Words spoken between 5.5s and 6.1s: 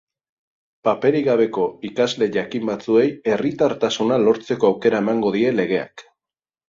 legeak.